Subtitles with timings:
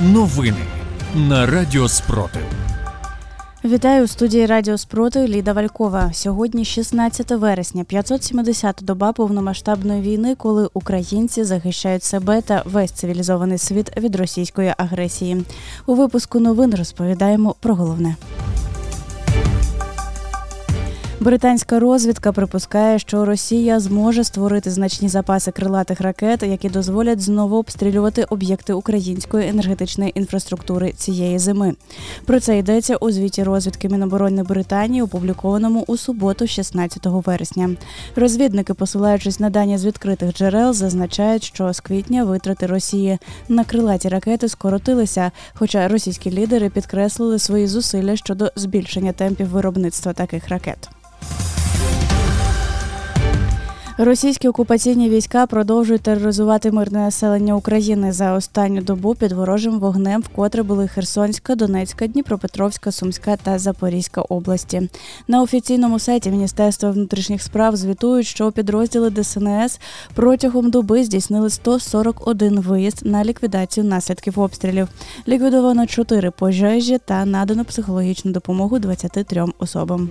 [0.00, 0.64] Новини
[1.14, 2.42] на Радіо Спротив.
[3.64, 6.12] Вітаю у студії Радіо Спротив Ліда Валькова.
[6.12, 13.96] Сьогодні 16 вересня, 570-та доба повномасштабної війни, коли українці захищають себе та весь цивілізований світ
[13.96, 15.44] від російської агресії.
[15.86, 18.16] У випуску новин розповідаємо про головне.
[21.20, 28.24] Британська розвідка припускає, що Росія зможе створити значні запаси крилатих ракет, які дозволять знову обстрілювати
[28.24, 31.74] об'єкти української енергетичної інфраструктури цієї зими.
[32.24, 37.70] Про це йдеться у звіті розвідки Міноборони Британії, опублікованому у суботу, 16 вересня.
[38.16, 43.18] Розвідники, посилаючись на дані з відкритих джерел, зазначають, що з квітня витрати Росії
[43.48, 50.48] на крилаті ракети скоротилися, хоча російські лідери підкреслили свої зусилля щодо збільшення темпів виробництва таких
[50.48, 50.88] ракет.
[53.98, 60.62] Російські окупаційні війська продовжують тероризувати мирне населення України за останню добу під ворожим вогнем, вкотре
[60.62, 64.90] були Херсонська, Донецька, Дніпропетровська, Сумська та Запорізька області.
[65.28, 69.80] На офіційному сайті Міністерства внутрішніх справ звітують, що підрозділи ДСНС
[70.14, 74.88] протягом доби здійснили 141 виїзд на ліквідацію наслідків обстрілів.
[75.28, 80.10] Ліквідовано 4 пожежі та надано психологічну допомогу 23 особам.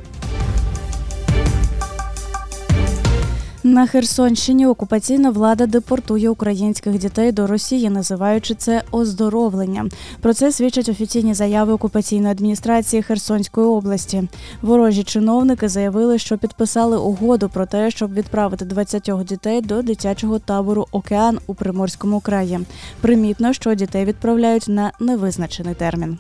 [3.74, 9.90] На Херсонщині окупаційна влада депортує українських дітей до Росії, називаючи це оздоровленням.
[10.22, 14.24] Про це свідчать офіційні заяви окупаційної адміністрації Херсонської області.
[14.62, 20.88] Ворожі чиновники заявили, що підписали угоду про те, щоб відправити 20 дітей до дитячого табору
[20.92, 22.60] Океан у Приморському краї.
[23.02, 26.18] Примітно, що дітей відправляють на невизначений термін.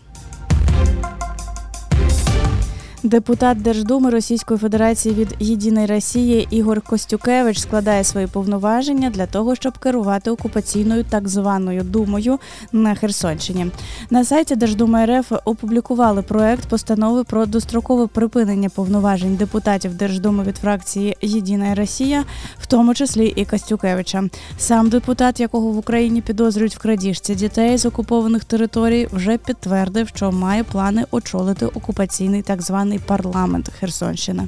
[3.04, 9.78] Депутат Держдуми Російської Федерації від Єдиної Росії Ігор Костюкевич складає свої повноваження для того, щоб
[9.78, 12.40] керувати окупаційною так званою думою
[12.72, 13.68] на Херсонщині.
[14.10, 21.18] На сайті Держдуми РФ опублікували проект постанови про дострокове припинення повноважень депутатів Держдуми від фракції
[21.22, 22.24] Єдина Росія,
[22.60, 24.24] в тому числі і Костюкевича.
[24.58, 30.32] Сам депутат, якого в Україні підозрюють в крадіжці дітей з окупованих територій, вже підтвердив, що
[30.32, 34.48] має плани очолити окупаційний так званий парламент Херсонщини.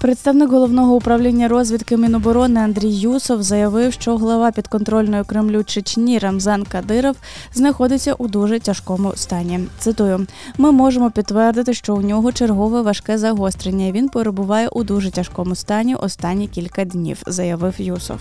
[0.00, 7.16] Представник головного управління розвідки Міноборони Андрій Юсов заявив, що глава підконтрольної Кремлю Чечні Рамзан Кадиров
[7.54, 9.60] знаходиться у дуже тяжкому стані.
[9.78, 10.26] Цитую:
[10.58, 13.92] ми можемо підтвердити, що у нього чергове важке загострення.
[13.92, 18.18] Він перебуває у дуже тяжкому стані останні кілька днів, заявив Юсов.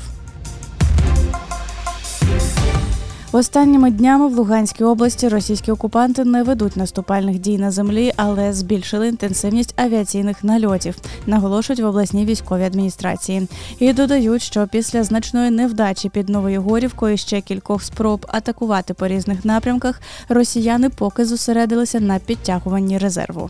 [3.35, 9.07] Останніми днями в Луганській області російські окупанти не ведуть наступальних дій на землі, але збільшили
[9.07, 10.95] інтенсивність авіаційних нальотів,
[11.27, 13.47] наголошують в обласній військовій адміністрації.
[13.79, 19.07] І додають, що після значної невдачі під Новою Горівкою і ще кількох спроб атакувати по
[19.07, 23.49] різних напрямках, росіяни поки зосередилися на підтягуванні резерву.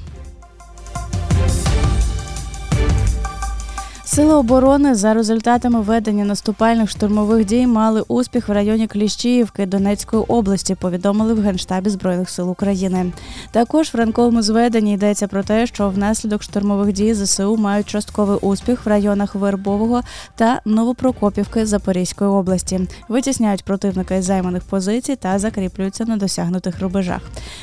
[4.08, 10.76] Сили оборони за результатами ведення наступальних штурмових дій мали успіх в районі Кліщіївки Донецької області.
[10.76, 13.12] Повідомили в генштабі збройних сил України.
[13.52, 18.86] Також в ранковому зведенні йдеться про те, що внаслідок штурмових дій ЗСУ мають частковий успіх
[18.86, 20.02] в районах Вербового
[20.36, 22.82] та Новопрокопівки Запорізької області.
[23.10, 27.22] Витісняють противника із займаних позицій та закріплюються на досягнутих рубежах.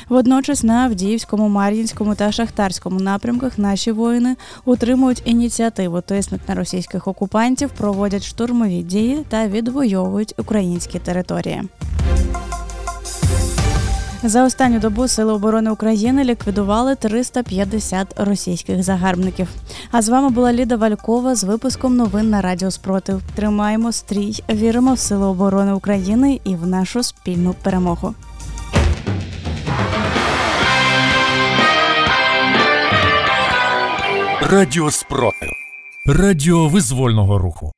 [0.09, 7.69] Водночас на Авдіївському, Мар'їнському та Шахтарському напрямках наші воїни утримують ініціативу тиснуть на російських окупантів,
[7.69, 11.61] проводять штурмові дії та відвоюють українські території.
[14.25, 19.47] За останню добу Сили оборони України ліквідували 350 російських загарбників.
[19.91, 23.21] А з вами була Ліда Валькова з випуском новин на Радіо Спротив.
[23.35, 28.13] Тримаємо стрій, віримо в Сили оборони України і в нашу спільну перемогу.
[34.41, 35.49] Радіо Спротив.
[36.05, 37.71] Радіо визвольного руху.